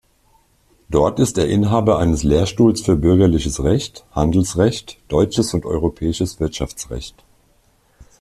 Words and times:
Dort 0.89 1.19
ist 1.19 1.37
er 1.37 1.47
Inhaber 1.47 1.99
eines 1.99 2.23
Lehrstuhles 2.23 2.81
für 2.81 2.95
Bürgerliches 2.95 3.63
Recht, 3.63 4.03
Handelsrecht, 4.13 4.97
deutsches 5.09 5.53
und 5.53 5.63
europäisches 5.63 6.39
Wirtschaftsrecht. 6.39 7.23